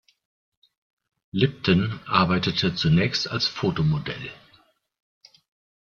[1.31, 4.31] Lipton arbeitete zunächst als Fotomodell.